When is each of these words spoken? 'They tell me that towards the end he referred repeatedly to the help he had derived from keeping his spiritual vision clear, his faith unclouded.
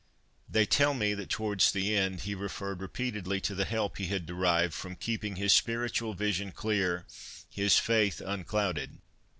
'They 0.55 0.65
tell 0.65 0.95
me 0.95 1.13
that 1.13 1.29
towards 1.29 1.71
the 1.71 1.95
end 1.95 2.21
he 2.21 2.33
referred 2.33 2.81
repeatedly 2.81 3.39
to 3.41 3.53
the 3.53 3.65
help 3.65 3.97
he 3.99 4.07
had 4.07 4.25
derived 4.25 4.73
from 4.73 4.95
keeping 4.95 5.35
his 5.35 5.53
spiritual 5.53 6.15
vision 6.15 6.53
clear, 6.53 7.05
his 7.51 7.77
faith 7.77 8.19
unclouded. 8.19 8.97